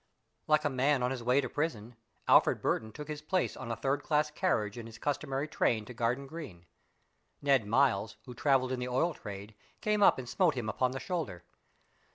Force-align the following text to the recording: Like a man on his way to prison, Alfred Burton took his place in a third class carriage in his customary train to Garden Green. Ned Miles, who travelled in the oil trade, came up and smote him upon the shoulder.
Like 0.47 0.65
a 0.65 0.69
man 0.71 1.03
on 1.03 1.11
his 1.11 1.21
way 1.21 1.41
to 1.41 1.47
prison, 1.47 1.95
Alfred 2.27 2.59
Burton 2.59 2.91
took 2.91 3.07
his 3.07 3.21
place 3.21 3.55
in 3.55 3.69
a 3.69 3.75
third 3.75 4.01
class 4.01 4.31
carriage 4.31 4.75
in 4.75 4.87
his 4.87 4.97
customary 4.97 5.47
train 5.47 5.85
to 5.85 5.93
Garden 5.93 6.25
Green. 6.25 6.65
Ned 7.39 7.67
Miles, 7.67 8.17
who 8.25 8.33
travelled 8.33 8.71
in 8.71 8.79
the 8.79 8.87
oil 8.89 9.13
trade, 9.13 9.53
came 9.79 10.01
up 10.01 10.17
and 10.17 10.27
smote 10.27 10.55
him 10.55 10.67
upon 10.69 10.89
the 10.93 10.99
shoulder. 10.99 11.43